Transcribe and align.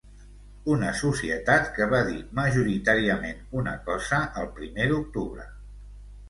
Una 0.75 0.93
societat 1.01 1.67
que 1.75 1.87
va 1.91 1.99
dir 2.07 2.17
majoritàriament 2.39 3.45
una 3.61 3.75
cosa 3.91 4.23
el 4.43 4.51
primer 4.57 4.89
d’octubre. 4.95 5.47